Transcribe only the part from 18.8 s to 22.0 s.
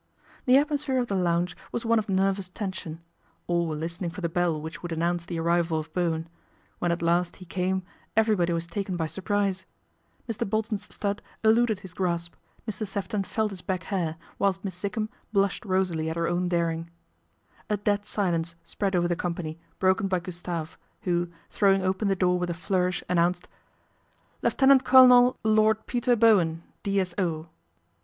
over the company, broken by Gustave, who, throwing